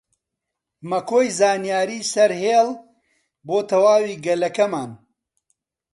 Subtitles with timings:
[0.89, 2.69] مەکۆی زانیاری سەرهێڵ
[3.47, 4.91] بۆ تەواوی گەلەکەمان